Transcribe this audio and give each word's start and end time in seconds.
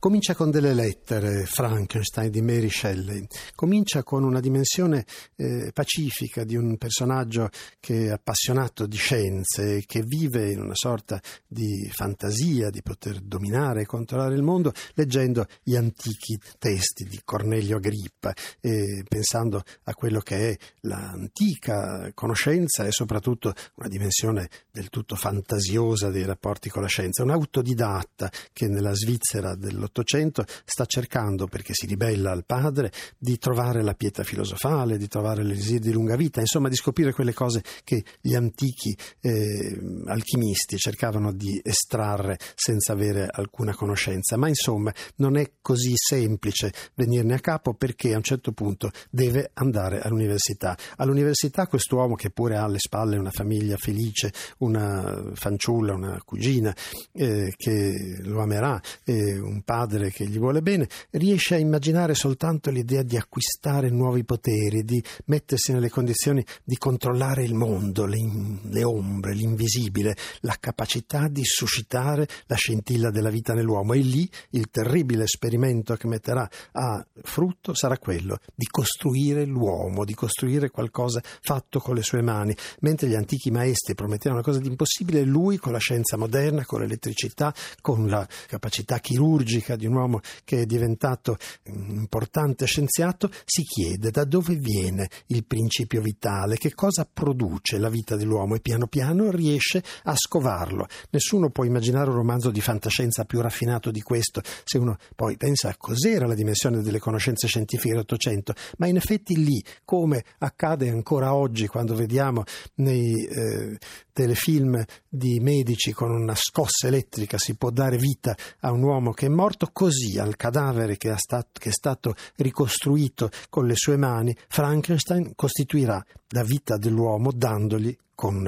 Comincia 0.00 0.34
con 0.34 0.50
delle 0.50 0.72
lettere, 0.72 1.44
Frankenstein 1.44 2.30
di 2.30 2.40
Mary 2.40 2.70
Shelley. 2.70 3.26
Comincia 3.54 4.02
con 4.02 4.24
una 4.24 4.40
dimensione 4.40 5.04
eh, 5.36 5.72
pacifica 5.74 6.42
di 6.42 6.56
un 6.56 6.78
personaggio 6.78 7.50
che 7.78 8.06
è 8.06 8.08
appassionato 8.08 8.86
di 8.86 8.96
scienze 8.96 9.82
che 9.84 10.00
vive 10.00 10.52
in 10.52 10.62
una 10.62 10.74
sorta 10.74 11.20
di 11.46 11.86
fantasia 11.92 12.70
di 12.70 12.80
poter 12.80 13.20
dominare 13.20 13.82
e 13.82 13.86
controllare 13.86 14.34
il 14.34 14.42
mondo 14.42 14.72
leggendo 14.94 15.44
gli 15.62 15.76
antichi 15.76 16.40
testi 16.58 17.04
di 17.04 17.20
Cornelio 17.22 17.76
Agrippa 17.76 18.32
e 18.58 19.04
pensando 19.06 19.62
a 19.82 19.94
quello 19.94 20.20
che 20.20 20.52
è 20.52 20.56
l'antica 20.80 22.10
conoscenza 22.14 22.86
e 22.86 22.90
soprattutto 22.90 23.52
una 23.74 23.88
dimensione 23.88 24.48
del 24.72 24.88
tutto 24.88 25.14
fantasiosa 25.14 26.08
dei 26.08 26.24
rapporti 26.24 26.70
con 26.70 26.80
la 26.80 26.88
scienza. 26.88 27.22
Un 27.22 27.32
autodidatta 27.32 28.30
che 28.54 28.66
nella 28.66 28.94
Svizzera 28.94 29.54
dello 29.54 29.88
dell'Ottocento 29.90 30.44
sta 30.64 30.86
cercando, 30.86 31.46
perché 31.46 31.74
si 31.74 31.86
ribella 31.86 32.30
al 32.30 32.44
padre, 32.46 32.92
di 33.18 33.36
trovare 33.38 33.82
la 33.82 33.94
pietà 33.94 34.22
filosofale, 34.22 34.96
di 34.96 35.08
trovare 35.08 35.42
l'elisir 35.42 35.80
di 35.80 35.92
lunga 35.92 36.16
vita, 36.16 36.40
insomma 36.40 36.68
di 36.68 36.76
scoprire 36.76 37.12
quelle 37.12 37.34
cose 37.34 37.62
che 37.84 38.04
gli 38.20 38.34
antichi 38.34 38.96
eh, 39.20 39.78
alchimisti 40.06 40.76
cercavano 40.76 41.32
di 41.32 41.60
estrarre 41.62 42.38
senza 42.54 42.92
avere 42.92 43.26
alcuna 43.30 43.74
conoscenza. 43.74 44.36
Ma 44.36 44.48
insomma 44.48 44.92
non 45.16 45.36
è 45.36 45.52
così 45.60 45.92
semplice 45.94 46.72
venirne 46.94 47.34
a 47.34 47.40
capo 47.40 47.74
perché 47.74 48.14
a 48.14 48.16
un 48.16 48.22
certo 48.22 48.52
punto 48.52 48.90
deve 49.10 49.50
andare 49.54 50.00
all'università. 50.00 50.76
All'università 50.96 51.66
quest'uomo 51.66 52.14
che 52.14 52.30
pure 52.30 52.56
ha 52.56 52.64
alle 52.64 52.78
spalle 52.78 53.18
una 53.18 53.30
famiglia 53.30 53.76
felice, 53.76 54.32
una 54.58 55.32
fanciulla, 55.34 55.94
una 55.94 56.20
cugina 56.24 56.74
eh, 57.12 57.52
che 57.56 58.18
lo 58.22 58.40
amerà, 58.40 58.80
eh, 59.04 59.38
un 59.38 59.62
padre 59.62 59.79
padre 59.80 60.10
che 60.10 60.26
gli 60.26 60.38
vuole 60.38 60.60
bene, 60.60 60.88
riesce 61.12 61.54
a 61.54 61.58
immaginare 61.58 62.14
soltanto 62.14 62.70
l'idea 62.70 63.02
di 63.02 63.16
acquistare 63.16 63.88
nuovi 63.88 64.24
poteri, 64.24 64.84
di 64.84 65.02
mettersi 65.26 65.72
nelle 65.72 65.88
condizioni 65.88 66.44
di 66.64 66.76
controllare 66.76 67.44
il 67.44 67.54
mondo, 67.54 68.04
le, 68.04 68.18
le 68.62 68.84
ombre, 68.84 69.32
l'invisibile, 69.32 70.14
la 70.40 70.56
capacità 70.60 71.28
di 71.28 71.44
suscitare 71.44 72.28
la 72.46 72.56
scintilla 72.56 73.10
della 73.10 73.30
vita 73.30 73.54
nell'uomo. 73.54 73.94
E 73.94 74.00
lì 74.00 74.28
il 74.50 74.68
terribile 74.70 75.24
esperimento 75.24 75.94
che 75.94 76.06
metterà 76.06 76.48
a 76.72 77.06
frutto 77.22 77.72
sarà 77.72 77.96
quello 77.96 78.38
di 78.54 78.66
costruire 78.66 79.46
l'uomo, 79.46 80.04
di 80.04 80.14
costruire 80.14 80.68
qualcosa 80.68 81.22
fatto 81.40 81.80
con 81.80 81.94
le 81.94 82.02
sue 82.02 82.20
mani. 82.20 82.54
Mentre 82.80 83.08
gli 83.08 83.14
antichi 83.14 83.50
maestri 83.50 83.94
promettevano 83.94 84.40
una 84.40 84.46
cosa 84.46 84.60
di 84.60 84.68
impossibile, 84.68 85.22
lui 85.22 85.56
con 85.56 85.72
la 85.72 85.78
scienza 85.78 86.18
moderna, 86.18 86.66
con 86.66 86.80
l'elettricità, 86.80 87.54
con 87.80 88.08
la 88.08 88.28
capacità 88.46 88.98
chirurgica, 88.98 89.68
ricerca 89.70 89.76
di 89.76 89.86
un 89.86 89.94
uomo 89.94 90.20
che 90.44 90.62
è 90.62 90.66
diventato 90.66 91.36
un 91.66 91.90
importante 91.90 92.66
scienziato, 92.66 93.30
si 93.44 93.62
chiede 93.62 94.10
da 94.10 94.24
dove 94.24 94.54
viene 94.56 95.08
il 95.26 95.44
principio 95.44 96.00
vitale, 96.00 96.56
che 96.56 96.74
cosa 96.74 97.08
produce 97.10 97.78
la 97.78 97.88
vita 97.88 98.16
dell'uomo 98.16 98.54
e 98.54 98.60
piano 98.60 98.86
piano 98.86 99.30
riesce 99.30 99.82
a 100.04 100.14
scovarlo. 100.16 100.86
Nessuno 101.10 101.50
può 101.50 101.64
immaginare 101.64 102.10
un 102.10 102.16
romanzo 102.16 102.50
di 102.50 102.60
fantascienza 102.60 103.24
più 103.24 103.40
raffinato 103.40 103.90
di 103.90 104.00
questo 104.00 104.42
se 104.64 104.78
uno 104.78 104.96
poi 105.14 105.36
pensa 105.36 105.68
a 105.68 105.76
cos'era 105.76 106.26
la 106.26 106.34
dimensione 106.34 106.82
delle 106.82 106.98
conoscenze 106.98 107.46
scientifiche 107.46 107.90
dell'Ottocento, 107.90 108.54
ma 108.78 108.86
in 108.86 108.96
effetti 108.96 109.36
lì, 109.42 109.62
come 109.84 110.24
accade 110.38 110.88
ancora 110.88 111.34
oggi 111.34 111.66
quando 111.66 111.94
vediamo 111.94 112.44
nei 112.76 113.24
eh, 113.24 113.78
telefilm 114.12 114.82
di 115.08 115.40
medici 115.40 115.92
con 115.92 116.10
una 116.10 116.34
scossa 116.34 116.88
elettrica 116.88 117.38
si 117.38 117.56
può 117.56 117.70
dare 117.70 117.96
vita 117.96 118.36
a 118.60 118.70
un 118.70 118.82
uomo 118.82 119.12
che 119.12 119.26
è 119.26 119.28
morto, 119.28 119.59
fatto 119.60 119.70
così 119.72 120.18
al 120.18 120.36
cadavere 120.36 120.96
che, 120.96 121.14
stato, 121.16 121.48
che 121.52 121.68
è 121.68 121.72
stato 121.72 122.14
ricostruito 122.36 123.30
con 123.50 123.66
le 123.66 123.74
sue 123.76 123.96
mani, 123.96 124.34
Frankenstein 124.48 125.34
costituirà 125.34 126.02
la 126.28 126.42
vita 126.42 126.78
dell'uomo 126.78 127.30
dandogli 127.30 127.94
con 128.14 128.42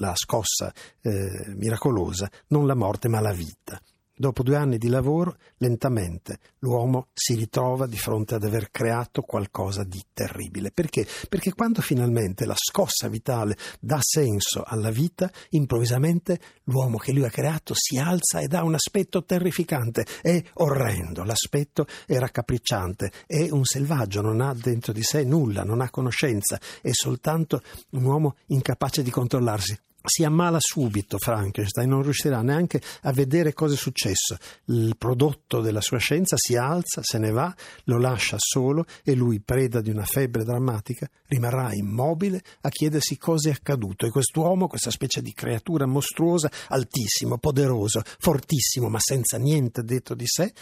la 0.00 0.12
scossa 0.14 0.72
eh, 1.00 1.54
miracolosa 1.56 2.30
non 2.48 2.66
la 2.66 2.74
morte 2.74 3.08
ma 3.08 3.20
la 3.20 3.32
vita. 3.32 3.80
Dopo 4.20 4.42
due 4.42 4.56
anni 4.56 4.78
di 4.78 4.88
lavoro, 4.88 5.36
lentamente 5.58 6.40
l'uomo 6.58 7.06
si 7.12 7.36
ritrova 7.36 7.86
di 7.86 7.96
fronte 7.96 8.34
ad 8.34 8.42
aver 8.42 8.72
creato 8.72 9.22
qualcosa 9.22 9.84
di 9.84 10.04
terribile. 10.12 10.72
Perché? 10.72 11.06
Perché 11.28 11.54
quando 11.54 11.82
finalmente 11.82 12.44
la 12.44 12.56
scossa 12.56 13.06
vitale 13.06 13.56
dà 13.78 14.00
senso 14.00 14.64
alla 14.66 14.90
vita, 14.90 15.30
improvvisamente 15.50 16.40
l'uomo 16.64 16.96
che 16.98 17.12
lui 17.12 17.26
ha 17.26 17.30
creato 17.30 17.74
si 17.76 17.96
alza 17.96 18.40
ed 18.40 18.54
ha 18.54 18.64
un 18.64 18.74
aspetto 18.74 19.22
terrificante, 19.22 20.04
è 20.20 20.42
orrendo, 20.54 21.22
l'aspetto 21.22 21.86
è 22.04 22.18
raccapricciante, 22.18 23.12
è 23.24 23.48
un 23.50 23.64
selvaggio, 23.64 24.20
non 24.20 24.40
ha 24.40 24.52
dentro 24.52 24.92
di 24.92 25.04
sé 25.04 25.22
nulla, 25.22 25.62
non 25.62 25.80
ha 25.80 25.90
conoscenza, 25.90 26.58
è 26.82 26.90
soltanto 26.90 27.62
un 27.90 28.02
uomo 28.02 28.34
incapace 28.46 29.04
di 29.04 29.10
controllarsi 29.10 29.78
si 30.04 30.24
ammala 30.24 30.58
subito 30.60 31.18
Frankenstein, 31.18 31.88
non 31.88 32.02
riuscirà 32.02 32.40
neanche 32.42 32.80
a 33.02 33.12
vedere 33.12 33.52
cosa 33.52 33.74
è 33.74 33.76
successo. 33.76 34.36
Il 34.66 34.94
prodotto 34.96 35.60
della 35.60 35.80
sua 35.80 35.98
scienza 35.98 36.36
si 36.38 36.56
alza, 36.56 37.02
se 37.02 37.18
ne 37.18 37.30
va, 37.30 37.54
lo 37.84 37.98
lascia 37.98 38.36
solo 38.38 38.86
e 39.02 39.14
lui, 39.14 39.40
preda 39.40 39.80
di 39.80 39.90
una 39.90 40.04
febbre 40.04 40.44
drammatica, 40.44 41.08
rimarrà 41.26 41.74
immobile 41.74 42.42
a 42.62 42.68
chiedersi 42.68 43.18
cosa 43.18 43.50
è 43.50 43.52
accaduto. 43.52 44.06
E 44.06 44.10
quest'uomo, 44.10 44.68
questa 44.68 44.90
specie 44.90 45.20
di 45.20 45.32
creatura 45.32 45.86
mostruosa, 45.86 46.50
altissimo, 46.68 47.38
poderoso, 47.38 48.02
fortissimo, 48.18 48.88
ma 48.88 48.98
senza 49.00 49.36
niente 49.36 49.82
dentro 49.82 50.14
di 50.14 50.26
sé, 50.26 50.52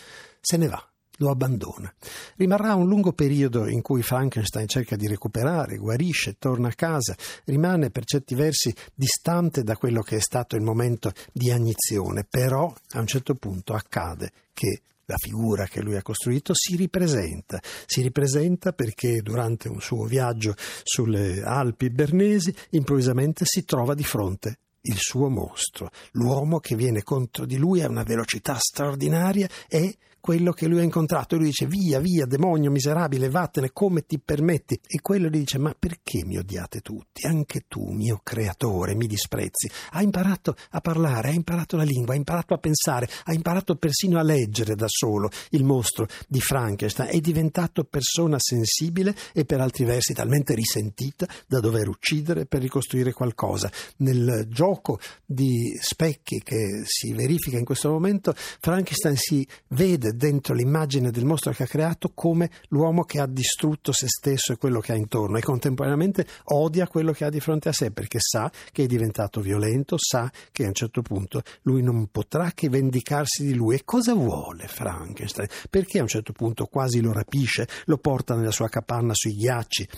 se 0.40 0.56
ne 0.56 0.68
va 0.68 0.90
lo 1.16 1.30
abbandona. 1.30 1.92
Rimarrà 2.36 2.74
un 2.74 2.86
lungo 2.86 3.12
periodo 3.12 3.68
in 3.68 3.82
cui 3.82 4.02
Frankenstein 4.02 4.68
cerca 4.68 4.96
di 4.96 5.06
recuperare, 5.06 5.76
guarisce, 5.76 6.36
torna 6.38 6.68
a 6.68 6.74
casa, 6.74 7.14
rimane 7.44 7.90
per 7.90 8.04
certi 8.04 8.34
versi 8.34 8.74
distante 8.94 9.62
da 9.62 9.76
quello 9.76 10.02
che 10.02 10.16
è 10.16 10.20
stato 10.20 10.56
il 10.56 10.62
momento 10.62 11.12
di 11.32 11.50
agnizione, 11.50 12.26
però 12.28 12.72
a 12.90 13.00
un 13.00 13.06
certo 13.06 13.34
punto 13.34 13.74
accade 13.74 14.32
che 14.52 14.80
la 15.06 15.16
figura 15.18 15.66
che 15.66 15.82
lui 15.82 15.96
ha 15.96 16.02
costruito 16.02 16.52
si 16.54 16.76
ripresenta, 16.76 17.60
si 17.86 18.02
ripresenta 18.02 18.72
perché 18.72 19.22
durante 19.22 19.68
un 19.68 19.80
suo 19.80 20.04
viaggio 20.04 20.54
sulle 20.82 21.42
Alpi 21.42 21.90
bernesi 21.90 22.54
improvvisamente 22.70 23.44
si 23.44 23.64
trova 23.64 23.94
di 23.94 24.04
fronte 24.04 24.58
il 24.88 24.98
suo 24.98 25.28
mostro, 25.28 25.90
l'uomo 26.12 26.58
che 26.58 26.76
viene 26.76 27.02
contro 27.02 27.44
di 27.44 27.56
lui 27.56 27.82
a 27.82 27.88
una 27.88 28.02
velocità 28.02 28.56
straordinaria 28.58 29.48
e 29.68 29.96
quello 30.26 30.50
che 30.50 30.66
lui 30.66 30.80
ha 30.80 30.82
incontrato. 30.82 31.36
Lui 31.36 31.46
dice 31.46 31.66
via, 31.66 32.00
via, 32.00 32.26
demonio 32.26 32.68
miserabile, 32.68 33.30
vattene, 33.30 33.70
come 33.72 34.04
ti 34.06 34.18
permetti? 34.18 34.76
E 34.84 35.00
quello 35.00 35.28
gli 35.28 35.38
dice 35.38 35.56
ma 35.56 35.72
perché 35.78 36.24
mi 36.24 36.36
odiate 36.36 36.80
tutti? 36.80 37.24
Anche 37.28 37.66
tu, 37.68 37.90
mio 37.90 38.20
creatore, 38.24 38.96
mi 38.96 39.06
disprezzi. 39.06 39.70
Ha 39.92 40.02
imparato 40.02 40.56
a 40.70 40.80
parlare, 40.80 41.28
ha 41.28 41.32
imparato 41.32 41.76
la 41.76 41.84
lingua, 41.84 42.14
ha 42.14 42.16
imparato 42.16 42.54
a 42.54 42.58
pensare, 42.58 43.08
ha 43.26 43.32
imparato 43.32 43.76
persino 43.76 44.18
a 44.18 44.24
leggere 44.24 44.74
da 44.74 44.86
solo 44.88 45.30
il 45.50 45.62
mostro 45.62 46.08
di 46.26 46.40
Frankenstein. 46.40 47.08
È 47.08 47.20
diventato 47.20 47.84
persona 47.84 48.36
sensibile 48.40 49.14
e 49.32 49.44
per 49.44 49.60
altri 49.60 49.84
versi 49.84 50.12
talmente 50.12 50.56
risentita 50.56 51.28
da 51.46 51.60
dover 51.60 51.86
uccidere 51.86 52.46
per 52.46 52.62
ricostruire 52.62 53.12
qualcosa. 53.12 53.70
Nel 53.98 54.48
gioco 54.48 54.75
di 55.24 55.76
specchi 55.80 56.40
che 56.42 56.82
si 56.84 57.12
verifica 57.12 57.58
in 57.58 57.64
questo 57.64 57.90
momento, 57.90 58.34
Frankenstein 58.34 59.16
si 59.16 59.46
vede 59.68 60.14
dentro 60.14 60.54
l'immagine 60.54 61.10
del 61.10 61.24
mostro 61.24 61.52
che 61.52 61.64
ha 61.64 61.66
creato 61.66 62.12
come 62.14 62.50
l'uomo 62.68 63.04
che 63.04 63.20
ha 63.20 63.26
distrutto 63.26 63.92
se 63.92 64.06
stesso 64.08 64.52
e 64.52 64.56
quello 64.56 64.80
che 64.80 64.92
ha 64.92 64.96
intorno 64.96 65.38
e 65.38 65.42
contemporaneamente 65.42 66.26
odia 66.44 66.86
quello 66.86 67.12
che 67.12 67.24
ha 67.24 67.30
di 67.30 67.40
fronte 67.40 67.68
a 67.68 67.72
sé 67.72 67.90
perché 67.90 68.18
sa 68.20 68.50
che 68.72 68.84
è 68.84 68.86
diventato 68.86 69.40
violento, 69.40 69.96
sa 69.98 70.30
che 70.52 70.64
a 70.64 70.68
un 70.68 70.74
certo 70.74 71.02
punto 71.02 71.42
lui 71.62 71.82
non 71.82 72.08
potrà 72.08 72.52
che 72.52 72.68
vendicarsi 72.68 73.44
di 73.44 73.54
lui. 73.54 73.76
E 73.76 73.84
cosa 73.84 74.14
vuole 74.14 74.66
Frankenstein? 74.66 75.48
Perché 75.70 75.98
a 75.98 76.02
un 76.02 76.08
certo 76.08 76.32
punto 76.32 76.66
quasi 76.66 77.00
lo 77.00 77.12
rapisce, 77.12 77.68
lo 77.86 77.98
porta 77.98 78.34
nella 78.34 78.50
sua 78.50 78.68
capanna 78.68 79.12
sui 79.14 79.34
ghiacci? 79.36 79.88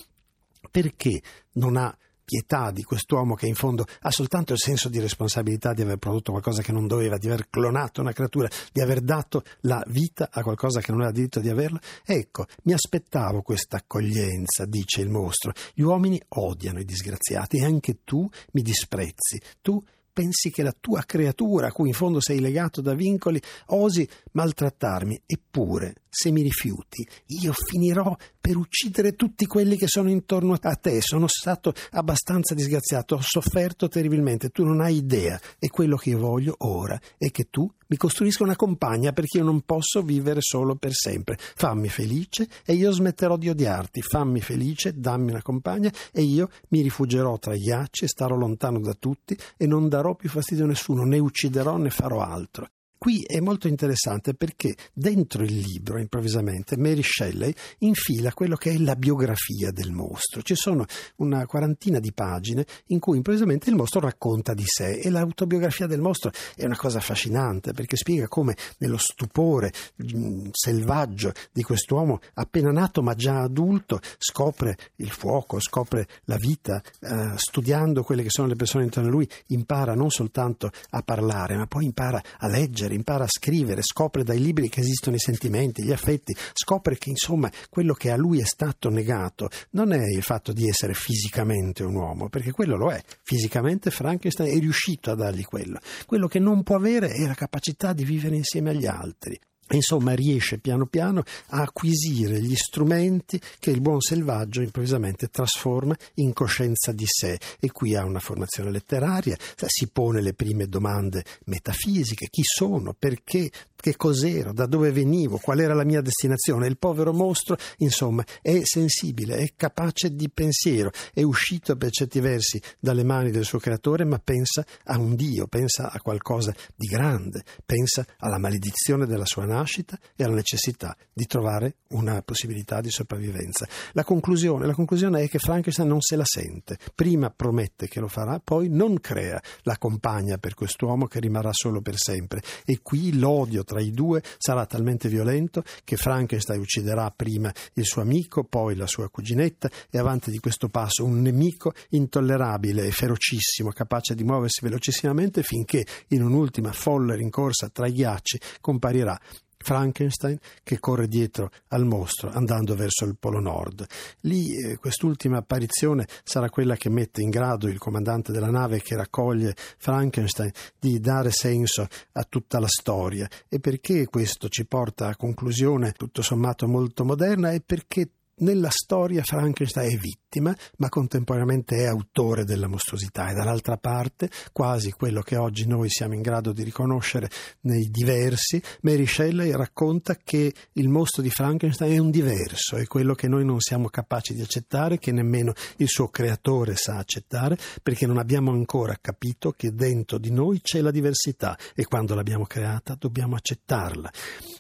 Perché 0.71 1.23
non 1.53 1.77
ha 1.77 1.97
pietà 2.29 2.71
di 2.71 2.83
quest'uomo 2.83 3.35
che 3.35 3.47
in 3.47 3.55
fondo 3.55 3.87
ha 4.03 4.11
soltanto 4.11 4.53
il 4.53 4.59
senso 4.59 4.91
di 4.91 5.01
responsabilità 5.01 5.73
di 5.73 5.81
aver 5.81 5.97
prodotto 5.97 6.33
qualcosa 6.33 6.61
che 6.61 6.73
non 6.73 6.87
doveva, 6.87 7.17
di 7.17 7.27
aver 7.27 7.49
clonato 7.49 8.03
una 8.03 8.13
creatura, 8.13 8.51
di 8.71 8.83
aver 8.83 9.01
dato 9.01 9.45
la 9.61 9.83
vita 9.87 10.29
a 10.31 10.43
qualcosa 10.43 10.81
che 10.81 10.91
non 10.91 11.01
aveva 11.01 11.17
diritto 11.17 11.41
di 11.41 11.49
averla. 11.49 11.81
Ecco, 12.05 12.45
mi 12.65 12.75
aspettavo 12.75 13.41
questa 13.41 13.79
accoglienza, 13.79 14.67
dice 14.67 15.01
il 15.01 15.09
mostro. 15.09 15.53
Gli 15.73 15.81
uomini 15.81 16.21
odiano 16.29 16.81
i 16.81 16.85
disgraziati 16.85 17.57
e 17.57 17.65
anche 17.65 18.01
tu 18.05 18.29
mi 18.53 18.61
disprezzi. 18.61 19.41
Tu 19.63 19.83
pensi 20.13 20.51
che 20.51 20.63
la 20.63 20.75
tua 20.79 21.05
creatura, 21.07 21.69
a 21.69 21.73
cui 21.73 21.89
in 21.89 21.95
fondo 21.95 22.21
sei 22.21 22.41
legato 22.41 22.83
da 22.83 22.93
vincoli, 22.93 23.41
osi 23.69 24.07
maltrattarmi, 24.33 25.23
eppure 25.25 25.95
se 26.09 26.31
mi 26.31 26.43
rifiuti, 26.43 27.07
io 27.27 27.53
finirò 27.53 28.17
per 28.41 28.57
uccidere 28.57 29.13
tutti 29.13 29.45
quelli 29.47 29.77
che 29.77 29.87
sono 29.87 30.09
intorno 30.09 30.57
a 30.59 30.75
te. 30.75 31.01
Sono 31.03 31.27
stato 31.27 31.75
abbastanza 31.91 32.55
disgraziato, 32.55 33.17
ho 33.17 33.21
sofferto 33.21 33.89
terribilmente, 33.89 34.49
tu 34.49 34.65
non 34.65 34.81
hai 34.81 34.97
idea. 34.97 35.39
E 35.59 35.69
quello 35.69 35.97
che 35.97 36.11
io 36.11 36.19
voglio 36.19 36.55
ora 36.59 36.99
è 37.19 37.31
che 37.31 37.49
tu 37.51 37.71
mi 37.89 37.97
costruisca 37.97 38.43
una 38.43 38.57
compagna 38.57 39.13
perché 39.13 39.39
io 39.39 39.45
non 39.45 39.63
posso 39.63 40.03
vivere 40.03 40.41
solo 40.41 40.77
per 40.77 40.93
sempre. 40.95 41.37
Fammi 41.39 41.89
felice 41.89 42.49
e 42.65 42.75
io 42.75 42.91
smetterò 42.91 43.37
di 43.37 43.51
odiarti. 43.51 44.01
Fammi 44.01 44.41
felice, 44.41 44.99
dammi 44.99 45.31
una 45.31 45.43
compagna 45.43 45.93
e 46.13 46.23
io 46.23 46.49
mi 46.69 46.81
rifugierò 46.81 47.39
tra 47.39 47.55
i 47.55 47.61
ghiacci, 47.61 48.09
starò 48.09 48.35
lontano 48.35 48.81
da 48.81 48.95
tutti 48.95 49.37
e 49.57 49.67
non 49.67 49.89
darò 49.89 50.15
più 50.15 50.29
fastidio 50.29 50.65
a 50.65 50.69
nessuno, 50.69 51.05
né 51.05 51.19
ucciderò 51.19 51.77
né 51.77 51.91
farò 51.91 52.23
altro. 52.23 52.69
Qui 52.99 53.23
è 53.23 53.39
molto 53.39 53.69
interessante 53.69 54.35
perché 54.35 54.75
dentro 54.93 55.45
il 55.45 55.57
libro, 55.57 56.01
improvvisamente, 56.01 56.77
Mary 56.77 57.03
Shelley 57.05 57.55
infila 57.79 58.33
quello 58.35 58.57
che 58.57 58.73
è 58.73 58.77
la 58.77 58.97
biografia 58.97 59.71
del 59.71 59.93
mostro. 59.93 60.43
Ci 60.43 60.57
sono 60.57 60.85
una 61.19 61.47
quarantina 61.47 62.01
di 62.01 62.13
pagine 62.13 62.67
in 62.87 62.99
cui 62.99 63.19
improvvisamente 63.19 63.71
il 63.71 63.77
mostro 63.77 64.01
racconta 64.01 64.53
di 64.53 64.65
sé 64.67 64.99
e 64.99 65.11
l'autobiografia 65.11 65.87
del 65.87 66.01
mostro 66.01 66.33
è 66.57 66.65
una 66.65 66.77
cosa 66.77 66.99
affascinante 66.99 67.73
perché 67.73 67.97
spiega 67.97 68.27
come 68.27 68.57
nello 68.79 68.99
stupore 68.99 69.73
mm, 70.03 70.49
selvaggio 70.51 71.33
di 71.53 71.63
quest'uomo 71.63 72.19
appena 72.35 72.73
nato 72.73 73.01
ma 73.01 73.15
già 73.15 73.43
adulto 73.43 74.01
scopre 74.19 74.77
il 74.97 75.11
fuoco, 75.11 75.61
scopre 75.61 76.09
la 76.25 76.37
vita, 76.37 76.83
eh, 77.01 77.33
studiando 77.37 78.03
quelle 78.03 78.25
che 78.25 78.31
sono 78.31 78.49
le 78.49 78.57
persone 78.57 78.83
intorno 78.85 79.09
a 79.09 79.13
lui, 79.13 79.29
impara 79.47 79.95
non 79.95 80.11
soltanto 80.11 80.71
a 80.91 81.03
parlare 81.03 81.57
ma 81.57 81.67
poi 81.69 81.85
impara 81.85 82.21
a 82.39 82.49
leggere 82.49 82.87
leggere, 82.89 82.95
impara 82.95 83.25
a 83.25 83.29
scrivere, 83.29 83.83
scopre 83.83 84.25
dai 84.25 84.41
libri 84.41 84.69
che 84.69 84.81
esistono 84.81 85.17
i 85.17 85.21
sentimenti, 85.21 85.85
gli 85.85 85.93
affetti, 85.93 86.35
scopre 86.53 86.97
che 86.97 87.11
insomma 87.11 87.51
quello 87.69 87.93
che 87.93 88.11
a 88.11 88.17
lui 88.17 88.41
è 88.41 88.45
stato 88.45 88.89
negato 88.89 89.49
non 89.71 89.93
è 89.93 90.03
il 90.05 90.23
fatto 90.23 90.53
di 90.53 90.67
essere 90.67 90.95
fisicamente 90.95 91.85
un 91.85 91.95
uomo, 91.95 92.29
perché 92.29 92.51
quello 92.51 92.77
lo 92.77 92.91
è. 92.91 93.01
Fisicamente 93.23 93.91
Frankenstein 93.91 94.57
è 94.57 94.59
riuscito 94.59 95.11
a 95.11 95.15
dargli 95.15 95.45
quello. 95.45 95.79
Quello 96.07 96.27
che 96.27 96.39
non 96.39 96.63
può 96.63 96.77
avere 96.77 97.11
è 97.11 97.27
la 97.27 97.35
capacità 97.35 97.93
di 97.93 98.05
vivere 98.05 98.37
insieme 98.37 98.71
agli 98.71 98.87
altri. 98.87 99.39
Insomma, 99.71 100.15
riesce 100.15 100.59
piano 100.59 100.87
piano 100.87 101.23
a 101.49 101.63
acquisire 101.63 102.41
gli 102.41 102.55
strumenti 102.55 103.41
che 103.59 103.71
il 103.71 103.81
buon 103.81 104.01
selvaggio 104.01 104.63
improvvisamente 104.63 105.29
trasforma 105.29 105.97
in 106.15 106.33
coscienza 106.33 106.93
di 106.93 107.05
sé. 107.07 107.39
E 107.59 107.71
qui 107.71 107.95
ha 107.95 108.05
una 108.05 108.21
formazione 108.21 108.71
letteraria, 108.71 109.37
si 109.67 109.89
pone 109.89 110.21
le 110.21 110.35
prime 110.35 110.67
domande 110.67 111.25
metafisiche: 111.45 112.29
chi 112.31 112.43
sono, 112.43 112.95
perché, 112.99 113.51
che 113.81 113.97
cos'ero, 113.97 114.53
da 114.53 114.67
dove 114.67 114.91
venivo, 114.91 115.39
qual 115.39 115.61
era 115.61 115.75
la 115.75 115.85
mia 115.85 116.01
destinazione. 116.01 116.67
Il 116.67 116.79
povero 116.79 117.13
mostro, 117.13 117.57
insomma, 117.79 118.25
è 118.43 118.61
sensibile, 118.65 119.37
è 119.37 119.53
capace 119.57 120.15
di 120.15 120.29
pensiero, 120.31 120.91
è 121.13 121.23
uscito 121.23 121.77
per 121.77 121.91
certi 121.91 122.21
versi 122.21 122.61
dalle 122.79 123.05
mani 123.05 123.31
del 123.31 123.45
suo 123.45 123.59
creatore, 123.59 124.05
ma 124.05 124.19
pensa 124.19 124.65
a 124.85 124.99
un 124.99 125.15
Dio, 125.15 125.47
pensa 125.47 125.91
a 125.91 126.01
qualcosa 126.01 126.55
di 126.75 126.87
grande, 126.87 127.43
pensa 127.65 128.05
alla 128.19 128.39
maledizione 128.39 129.07
della 129.07 129.27
sua 129.27 129.45
nascita 129.45 129.99
e 130.17 130.25
alla 130.25 130.35
necessità 130.35 130.97
di 131.13 131.27
trovare 131.27 131.77
una 131.89 132.21
possibilità 132.23 132.81
di 132.81 132.91
sopravvivenza. 132.91 133.67
La 133.93 134.05
conclusione, 134.05 134.67
la 134.67 134.75
conclusione 134.75 135.23
è 135.23 135.29
che 135.29 135.39
Frankenstein 135.39 135.89
non 135.89 136.01
se 136.01 136.17
la 136.17 136.25
sente, 136.25 136.79
prima 136.95 137.31
promette 137.31 137.89
che 137.89 138.01
lo 138.01 138.09
farà, 138.09 138.41
poi 138.43 138.69
non 138.69 139.01
crea 139.01 139.41
la 139.63 139.79
compagna 139.79 140.39
per 140.39 140.55
quest'uomo 140.55 141.07
che 141.07 141.21
rimarrà 141.21 141.51
solo 141.53 141.81
per 141.81 141.97
sempre 141.97 142.43
e 142.65 142.81
qui 142.83 143.19
l'odio 143.19 143.65
tra 143.69 143.83
i 143.83 143.91
due 143.91 144.23
sarà 144.39 144.65
talmente 144.65 145.11
violento 145.11 145.63
che 145.85 145.97
Frankenstein 145.97 146.59
ucciderà 146.59 147.13
prima 147.15 147.53
il 147.75 147.85
suo 147.85 148.01
amico, 148.01 148.45
poi 148.45 148.75
la 148.75 148.87
sua 148.87 149.11
cuginetta 149.11 149.71
e 149.91 149.99
avanti 149.99 150.31
di 150.31 150.39
questo 150.39 150.69
passo 150.69 151.05
un 151.05 151.21
nemico 151.21 151.75
intollerabile 151.91 152.87
e 152.87 152.91
ferocissimo, 152.91 153.69
capace 153.71 154.15
di 154.15 154.25
muoversi 154.25 154.65
velocissimamente 154.65 155.43
finché 155.43 155.85
in 156.09 156.23
un'ultima 156.23 156.73
folle 156.73 157.15
rincorsa 157.15 157.69
tra 157.69 157.87
i 157.87 157.93
ghiacci 157.93 158.41
comparirà 158.63 159.21
Frankenstein 159.59 160.39
che 160.63 160.79
corre 160.79 161.09
dietro 161.09 161.51
al 161.69 161.85
mostro 161.85 162.31
andando 162.31 162.75
verso 162.75 163.05
il 163.05 163.17
Polo 163.19 163.41
Nord. 163.41 163.87
Lì 164.21 164.57
eh, 164.57 164.77
quest'ultima 164.77 165.39
apparizione 165.39 166.07
sarà 166.25 166.49
quella 166.49 166.77
che 166.77 166.89
mette 166.89 167.23
in 167.23 167.31
grado 167.31 167.69
il 167.69 167.79
comandante 167.79 168.33
della 168.33 168.51
nave 168.51 168.81
che 168.81 168.97
raccoglie 168.97 169.55
Frankenstein 169.79 170.51
di 170.79 171.01
dare 171.01 171.31
senso 171.31 171.87
a 172.13 172.25
tutta 172.29 172.59
la 172.59 172.69
storia. 172.69 173.29
E 173.49 173.61
perché 173.61 174.07
questo 174.07 174.49
ci 174.49 174.67
porta 174.67 175.09
a 175.09 175.17
conclusione 175.17 175.93
tutto 175.93 176.23
sommato 176.23 176.67
molto 176.67 177.05
moderna? 177.05 177.51
È 177.51 177.61
perché 177.61 178.09
nella 178.39 178.71
storia 178.71 179.23
Frankenstein 179.23 179.91
è 179.91 179.97
vittima, 179.97 180.55
ma 180.77 180.89
contemporaneamente 180.89 181.77
è 181.77 181.87
autore 181.87 182.45
della 182.45 182.67
mostruosità 182.67 183.31
e 183.31 183.35
dall'altra 183.35 183.77
parte, 183.77 184.31
quasi 184.53 184.91
quello 184.91 185.23
che 185.23 185.37
oggi 185.37 185.67
noi 185.67 185.89
siamo 185.89 186.15
in 186.15 186.21
grado 186.21 186.53
di 186.53 186.63
riconoscere 186.63 187.29
nei 187.63 187.89
diversi, 187.91 188.63
Mary 188.83 189.07
Shelley 189.07 189.51
racconta 189.53 190.17
che 190.17 190.53
il 190.73 190.89
mostro 190.89 191.23
di 191.23 191.31
Frankenstein 191.31 191.93
è 191.95 191.99
un 191.99 192.11
diverso, 192.11 192.77
è 192.77 192.87
quello 192.87 193.15
che 193.15 193.29
noi 193.29 193.45
non 193.45 193.61
siamo 193.61 193.89
capaci 193.89 194.35
di 194.35 194.43
accettare, 194.43 194.99
che 194.99 195.13
nemmeno 195.13 195.53
il 195.77 195.89
suo 195.89 196.09
creatore 196.09 196.77
sa 196.77 196.97
accettare, 196.97 197.59
perché 197.83 198.07
non 198.07 198.19
abbiamo 198.19 198.51
ancora 198.51 198.97
capito 199.01 199.53
che 199.53 199.73
dentro 199.73 200.19
di 200.19 200.31
noi 200.31 200.61
c'è 200.61 200.81
la 200.81 200.91
diversità 200.91 201.57
e 201.75 201.85
quando 201.85 202.15
l'abbiamo 202.15 202.45
creata 202.45 202.97
dobbiamo 202.99 203.37
accettarla. 203.37 204.11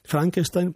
Frankenstein 0.02 0.74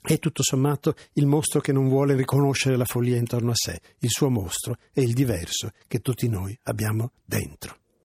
è 0.00 0.18
tutto 0.18 0.42
sommato 0.42 0.94
il 1.14 1.26
mostro 1.26 1.60
che 1.60 1.72
non 1.72 1.88
vuole 1.88 2.14
riconoscere 2.14 2.76
la 2.76 2.84
follia 2.84 3.16
intorno 3.16 3.50
a 3.50 3.56
sé. 3.56 3.80
Il 3.98 4.10
suo 4.10 4.30
mostro 4.30 4.76
è 4.92 5.00
il 5.00 5.12
diverso 5.12 5.70
che 5.86 6.00
tutti 6.00 6.28
noi 6.28 6.58
abbiamo 6.64 7.12
dentro. 7.24 7.76